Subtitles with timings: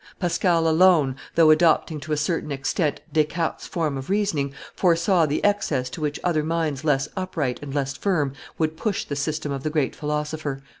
[0.19, 5.91] Pascal alone, though adopting to a certain extent Descartes' form of reasoning, foresaw the excess
[5.91, 9.69] to which other minds less upright and less firm would push the system of the
[9.69, 10.63] great philosopher.